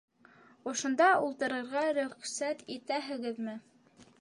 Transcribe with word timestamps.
—Ошонда 0.71 1.09
ултырырға 1.25 1.83
рөхсәт 1.99 2.65
итәһегеҙме? 2.79 3.55